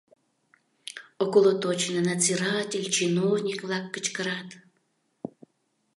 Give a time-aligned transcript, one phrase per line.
[1.23, 4.49] —околоточный надзиратель, чиновник-влак кычкырат.